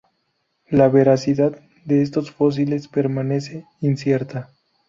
La 0.67 0.89
veracidad 0.89 1.59
de 1.85 2.01
estos 2.01 2.31
fósiles 2.31 2.87
permanece 2.87 3.67
incierta. 3.81 4.49